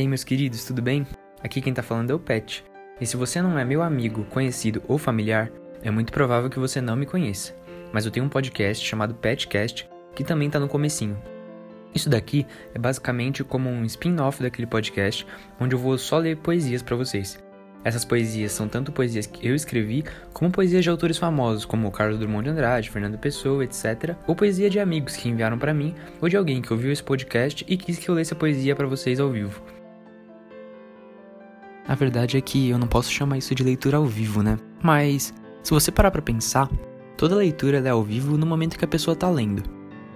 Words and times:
meus 0.00 0.24
queridos, 0.24 0.64
tudo 0.64 0.80
bem? 0.80 1.06
Aqui 1.44 1.60
quem 1.60 1.74
tá 1.74 1.82
falando 1.82 2.10
é 2.10 2.14
o 2.14 2.18
Pet. 2.18 2.64
E 2.98 3.06
se 3.06 3.14
você 3.14 3.42
não 3.42 3.58
é 3.58 3.64
meu 3.64 3.82
amigo, 3.82 4.24
conhecido 4.24 4.82
ou 4.88 4.96
familiar, 4.96 5.50
é 5.82 5.90
muito 5.90 6.12
provável 6.12 6.48
que 6.48 6.58
você 6.58 6.80
não 6.80 6.96
me 6.96 7.04
conheça. 7.04 7.54
Mas 7.92 8.06
eu 8.06 8.10
tenho 8.10 8.24
um 8.24 8.28
podcast 8.28 8.84
chamado 8.84 9.14
Petcast, 9.14 9.88
que 10.14 10.24
também 10.24 10.48
tá 10.48 10.58
no 10.58 10.66
comecinho. 10.66 11.20
Isso 11.94 12.08
daqui 12.08 12.46
é 12.74 12.78
basicamente 12.78 13.44
como 13.44 13.68
um 13.68 13.84
spin-off 13.84 14.42
daquele 14.42 14.66
podcast, 14.66 15.26
onde 15.60 15.74
eu 15.74 15.78
vou 15.78 15.98
só 15.98 16.16
ler 16.16 16.38
poesias 16.38 16.82
para 16.82 16.96
vocês. 16.96 17.38
Essas 17.84 18.04
poesias 18.04 18.52
são 18.52 18.68
tanto 18.68 18.92
poesias 18.92 19.26
que 19.26 19.46
eu 19.46 19.54
escrevi, 19.54 20.04
como 20.32 20.50
poesias 20.50 20.82
de 20.82 20.88
autores 20.88 21.18
famosos, 21.18 21.66
como 21.66 21.90
Carlos 21.92 22.18
Drummond 22.18 22.44
de 22.44 22.50
Andrade, 22.50 22.90
Fernando 22.90 23.18
Pessoa, 23.18 23.62
etc. 23.62 24.16
Ou 24.26 24.34
poesia 24.34 24.70
de 24.70 24.80
amigos 24.80 25.16
que 25.16 25.28
enviaram 25.28 25.58
para 25.58 25.74
mim, 25.74 25.94
ou 26.20 26.30
de 26.30 26.36
alguém 26.36 26.62
que 26.62 26.72
ouviu 26.72 26.90
esse 26.90 27.02
podcast 27.02 27.62
e 27.68 27.76
quis 27.76 27.98
que 27.98 28.08
eu 28.08 28.14
lesse 28.14 28.32
a 28.32 28.36
poesia 28.36 28.74
para 28.74 28.86
vocês 28.86 29.20
ao 29.20 29.28
vivo. 29.28 29.62
A 31.92 31.94
verdade 31.94 32.38
é 32.38 32.40
que 32.40 32.70
eu 32.70 32.78
não 32.78 32.86
posso 32.86 33.12
chamar 33.12 33.36
isso 33.36 33.54
de 33.54 33.62
leitura 33.62 33.98
ao 33.98 34.06
vivo, 34.06 34.42
né? 34.42 34.58
Mas, 34.82 35.34
se 35.62 35.72
você 35.72 35.92
parar 35.92 36.10
pra 36.10 36.22
pensar, 36.22 36.70
toda 37.18 37.36
leitura 37.36 37.86
é 37.86 37.90
ao 37.90 38.02
vivo 38.02 38.38
no 38.38 38.46
momento 38.46 38.78
que 38.78 38.84
a 38.86 38.88
pessoa 38.88 39.14
tá 39.14 39.28
lendo. 39.28 39.62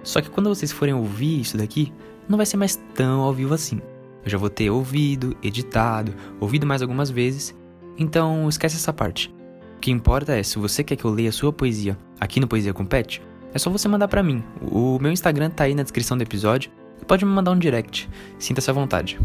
Só 0.01 0.19
que 0.19 0.27
quando 0.27 0.49
vocês 0.49 0.71
forem 0.71 0.95
ouvir 0.95 1.39
isso 1.39 1.55
daqui, 1.55 1.93
não 2.27 2.35
vai 2.35 2.47
ser 2.47 2.57
mais 2.57 2.81
tão 2.95 3.19
ao 3.19 3.31
vivo 3.31 3.53
assim. 3.53 3.79
Eu 4.25 4.31
já 4.31 4.39
vou 4.39 4.49
ter 4.49 4.71
ouvido, 4.71 5.37
editado, 5.43 6.15
ouvido 6.39 6.65
mais 6.65 6.81
algumas 6.81 7.11
vezes. 7.11 7.55
Então 7.95 8.49
esquece 8.49 8.75
essa 8.75 8.91
parte. 8.91 9.31
O 9.75 9.79
que 9.79 9.91
importa 9.91 10.35
é 10.35 10.41
se 10.41 10.57
você 10.57 10.83
quer 10.83 10.95
que 10.95 11.05
eu 11.05 11.11
leia 11.11 11.29
a 11.29 11.31
sua 11.31 11.53
poesia 11.53 11.95
aqui 12.19 12.39
no 12.39 12.47
Poesia 12.47 12.73
com 12.73 12.87
Pet, 12.87 13.21
é 13.53 13.59
só 13.59 13.69
você 13.69 13.87
mandar 13.87 14.07
para 14.07 14.23
mim. 14.23 14.43
O 14.71 14.97
meu 14.97 15.11
Instagram 15.11 15.51
tá 15.51 15.65
aí 15.65 15.75
na 15.75 15.83
descrição 15.83 16.17
do 16.17 16.23
episódio. 16.23 16.71
Pode 17.07 17.23
me 17.23 17.29
mandar 17.29 17.51
um 17.51 17.59
direct. 17.59 18.09
Sinta-se 18.39 18.67
à 18.67 18.73
vontade. 18.73 19.19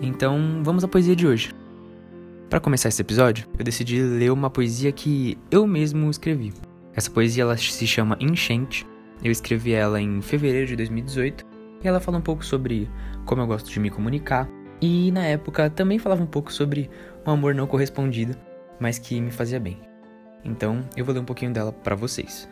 Então, 0.00 0.60
vamos 0.62 0.84
à 0.84 0.88
poesia 0.88 1.16
de 1.16 1.26
hoje. 1.26 1.52
Para 2.50 2.60
começar 2.60 2.88
esse 2.88 3.00
episódio, 3.00 3.48
eu 3.58 3.64
decidi 3.64 4.00
ler 4.02 4.30
uma 4.30 4.50
poesia 4.50 4.92
que 4.92 5.36
eu 5.50 5.66
mesmo 5.66 6.10
escrevi. 6.10 6.52
Essa 6.94 7.10
poesia 7.10 7.42
ela 7.42 7.56
se 7.56 7.86
chama 7.86 8.16
Enchente. 8.20 8.86
Eu 9.22 9.32
escrevi 9.32 9.72
ela 9.72 10.00
em 10.00 10.20
fevereiro 10.20 10.66
de 10.66 10.76
2018 10.76 11.44
e 11.82 11.88
ela 11.88 12.00
fala 12.00 12.18
um 12.18 12.22
pouco 12.22 12.44
sobre 12.44 12.88
como 13.24 13.42
eu 13.42 13.46
gosto 13.46 13.70
de 13.70 13.80
me 13.80 13.90
comunicar. 13.90 14.48
E 14.80 15.10
na 15.10 15.24
época 15.24 15.70
também 15.70 15.98
falava 15.98 16.22
um 16.22 16.26
pouco 16.26 16.52
sobre 16.52 16.90
um 17.26 17.30
amor 17.30 17.54
não 17.54 17.66
correspondido, 17.66 18.36
mas 18.78 18.98
que 18.98 19.20
me 19.20 19.30
fazia 19.30 19.58
bem. 19.58 19.80
Então 20.44 20.86
eu 20.96 21.04
vou 21.04 21.14
ler 21.14 21.20
um 21.20 21.24
pouquinho 21.24 21.52
dela 21.52 21.72
para 21.72 21.96
vocês. 21.96 22.48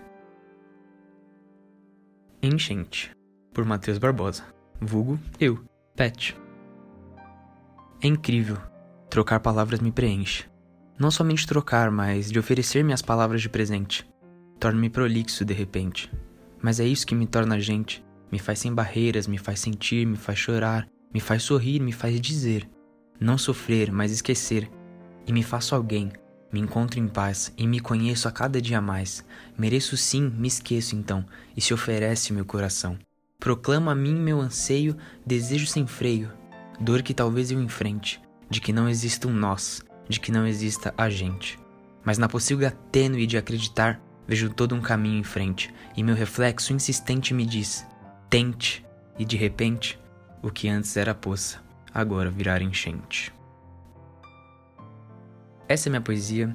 Enchente, 2.43 3.13
por 3.53 3.65
Matheus 3.65 3.99
Barbosa, 3.99 4.43
vulgo 4.81 5.19
eu, 5.39 5.63
Pet. 5.95 6.37
É 8.03 8.09
incrível, 8.09 8.57
trocar 9.13 9.41
palavras 9.41 9.79
me 9.79 9.93
preenche. 9.93 10.47
Não 10.99 11.11
somente 11.11 11.47
trocar, 11.47 11.91
mas 11.91 12.31
de 12.31 12.39
oferecer 12.39 12.83
minhas 12.83 13.03
palavras 13.03 13.43
de 13.43 13.49
presente. 13.51 14.09
Torna-me 14.59 14.89
prolixo 14.89 15.45
de 15.45 15.53
repente. 15.53 16.11
Mas 16.63 16.81
é 16.81 16.87
isso 16.87 17.07
que 17.07 17.15
me 17.15 17.27
torna 17.27 17.61
gente, 17.61 18.03
me 18.31 18.39
faz 18.39 18.61
sem 18.61 18.73
barreiras, 18.73 19.27
me 19.27 19.37
faz 19.37 19.61
sentir, 19.61 20.07
me 20.07 20.17
faz 20.17 20.39
chorar, 20.39 20.89
me 21.13 21.21
faz 21.21 21.43
sorrir, 21.43 21.79
me 21.79 21.93
faz 21.93 22.19
dizer. 22.19 22.67
Não 23.21 23.37
sofrer, 23.37 23.93
mas 23.93 24.11
esquecer. 24.11 24.71
E 25.27 25.33
me 25.33 25.43
faço 25.43 25.75
alguém, 25.75 26.11
me 26.51 26.61
encontro 26.61 26.99
em 26.99 27.07
paz 27.07 27.53
e 27.59 27.67
me 27.67 27.81
conheço 27.81 28.29
a 28.29 28.33
cada 28.33 28.63
dia 28.63 28.81
mais. 28.81 29.23
Mereço 29.59 29.95
sim, 29.95 30.33
me 30.39 30.49
esqueço 30.49 30.97
então, 30.97 31.23
e 31.55 31.61
se 31.61 31.75
oferece 31.75 32.33
meu 32.33 32.47
coração. 32.47 32.99
Proclamo 33.39 33.91
a 33.91 33.95
mim 33.95 34.15
meu 34.15 34.41
anseio, 34.41 34.97
desejo 35.27 35.67
sem 35.67 35.87
freio, 35.87 36.33
dor 36.81 37.03
que 37.03 37.13
talvez 37.13 37.51
eu 37.51 37.61
enfrente, 37.61 38.23
de 38.53 38.61
que 38.61 38.71
não 38.71 38.87
exista 38.87 39.27
um 39.27 39.33
nós, 39.33 39.83
de 40.07 40.21
que 40.21 40.31
não 40.31 40.47
exista 40.47 40.93
a 40.99 41.09
gente. 41.09 41.59
Mas 42.05 42.19
na 42.19 42.29
pocilga 42.29 42.71
tênue 42.93 43.27
de 43.27 43.39
acreditar, 43.39 43.99
vejo 44.29 44.51
todo 44.51 44.75
um 44.75 44.81
caminho 44.83 45.19
em 45.19 45.25
frente, 45.25 45.73
e 45.97 46.03
meu 46.03 46.15
reflexo 46.15 46.75
insistente 46.75 47.33
me 47.33 47.47
diz: 47.47 47.87
tente, 48.29 48.85
e 49.19 49.25
de 49.25 49.39
repente, 49.39 49.99
o 50.43 50.51
que 50.51 50.69
antes 50.69 50.95
era 50.99 51.15
poça, 51.15 51.63
agora 51.95 52.31
virá 52.31 52.63
enchente. 52.63 53.33
Essa 55.67 55.89
é 55.89 55.91
minha 55.91 56.03
poesia, 56.03 56.53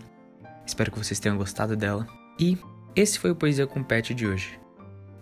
espero 0.68 0.92
que 0.92 1.00
vocês 1.00 1.20
tenham 1.20 1.36
gostado 1.36 1.76
dela, 1.76 2.06
e 2.40 2.60
esse 2.96 3.18
foi 3.18 3.32
o 3.32 3.36
Poesia 3.36 3.66
com 3.66 3.82
Pet 3.82 4.14
de 4.14 4.28
hoje. 4.28 4.60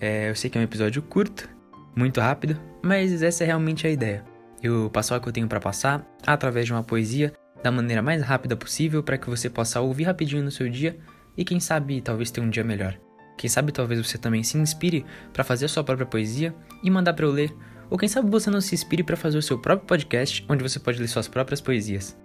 É, 0.02 0.30
eu 0.30 0.36
sei 0.36 0.50
que 0.50 0.58
é 0.58 0.62
um 0.62 0.66
episódio 0.66 1.02
curto, 1.02 1.48
muito 1.96 2.20
rápido, 2.20 2.60
mas 2.84 3.24
essa 3.24 3.46
é 3.46 3.48
realmente 3.48 3.88
a 3.88 3.90
ideia. 3.90 4.35
Eu 4.66 4.90
passar 4.90 5.18
o 5.18 5.22
que 5.22 5.28
eu 5.28 5.32
tenho 5.32 5.48
para 5.48 5.60
passar 5.60 6.04
através 6.26 6.66
de 6.66 6.74
uma 6.74 6.82
poesia 6.82 7.32
da 7.62 7.72
maneira 7.72 8.02
mais 8.02 8.24
rápida 8.24 8.58
possível 8.58 9.04
para 9.04 9.16
que 9.16 9.30
você 9.30 9.48
possa 9.48 9.80
ouvir 9.80 10.06
rapidinho 10.06 10.42
no 10.42 10.50
seu 10.50 10.68
dia 10.68 10.98
e 11.38 11.46
quem 11.46 11.60
sabe 11.60 12.02
talvez 12.02 12.32
ter 12.32 12.42
um 12.42 12.50
dia 12.50 12.64
melhor. 12.64 13.00
Quem 13.38 13.48
sabe 13.48 13.72
talvez 13.72 14.04
você 14.04 14.18
também 14.18 14.42
se 14.42 14.58
inspire 14.58 15.06
para 15.32 15.44
fazer 15.44 15.66
a 15.66 15.70
sua 15.70 15.84
própria 15.84 16.08
poesia 16.08 16.56
e 16.82 16.90
mandar 16.90 17.14
para 17.14 17.28
eu 17.28 17.32
ler, 17.32 17.56
ou 17.92 17.98
quem 17.98 18.10
sabe 18.10 18.28
você 18.28 18.50
não 18.50 18.60
se 18.60 18.74
inspire 18.74 19.04
para 19.04 19.16
fazer 19.16 19.38
o 19.38 19.42
seu 19.42 19.60
próprio 19.60 19.88
podcast 19.88 20.44
onde 20.50 20.64
você 20.64 20.80
pode 20.80 21.00
ler 21.00 21.10
suas 21.10 21.28
próprias 21.28 21.62
poesias. 21.62 22.18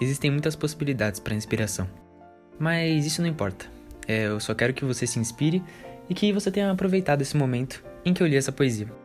Existem 0.00 0.32
muitas 0.32 0.56
possibilidades 0.56 1.20
para 1.20 1.32
inspiração, 1.32 1.88
mas 2.58 3.06
isso 3.06 3.22
não 3.22 3.28
importa. 3.28 3.66
É, 4.08 4.24
eu 4.24 4.40
só 4.40 4.52
quero 4.52 4.74
que 4.74 4.84
você 4.84 5.06
se 5.06 5.20
inspire 5.20 5.62
e 6.10 6.14
que 6.14 6.32
você 6.32 6.50
tenha 6.50 6.72
aproveitado 6.72 7.22
esse 7.22 7.36
momento 7.36 7.84
em 8.04 8.12
que 8.12 8.20
eu 8.20 8.26
li 8.26 8.34
essa 8.34 8.50
poesia. 8.50 9.01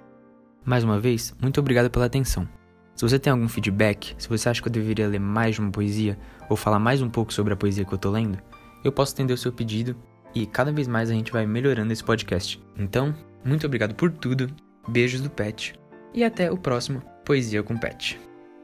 Mais 0.68 0.84
uma 0.84 1.00
vez, 1.00 1.34
muito 1.42 1.62
obrigado 1.62 1.90
pela 1.90 2.08
atenção. 2.08 2.46
Se 2.94 3.02
você 3.02 3.18
tem 3.18 3.32
algum 3.32 3.48
feedback, 3.48 4.14
se 4.18 4.28
você 4.28 4.50
acha 4.50 4.62
que 4.62 4.68
eu 4.68 4.72
deveria 4.72 5.08
ler 5.08 5.18
mais 5.18 5.56
de 5.56 5.62
uma 5.62 5.72
poesia 5.72 6.20
ou 6.50 6.58
falar 6.58 6.78
mais 6.78 7.02
um 7.02 7.10
pouco 7.10 7.34
sobre 7.34 7.54
a 7.54 7.56
poesia 7.56 7.86
que 7.86 7.94
eu 7.94 7.98
tô 7.98 8.12
lendo, 8.12 8.38
eu 8.84 8.92
posso 8.92 9.14
atender 9.14 9.32
o 9.32 9.38
seu 9.38 9.54
pedido 9.54 9.96
e 10.36 10.46
cada 10.46 10.70
vez 10.70 10.86
mais 10.86 11.10
a 11.10 11.14
gente 11.14 11.32
vai 11.32 11.46
melhorando 11.46 11.94
esse 11.94 12.04
podcast. 12.04 12.62
Então, 12.78 13.16
muito 13.46 13.66
obrigado 13.66 13.96
por 13.96 14.12
tudo, 14.12 14.54
beijos 14.90 15.22
do 15.22 15.30
Pet 15.30 15.74
e 16.14 16.22
até 16.22 16.52
o 16.52 16.58
próximo 16.58 17.02
Poesia 17.24 17.64
com 17.64 17.78
Pet. 17.78 18.20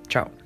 Tchau! 0.06 0.43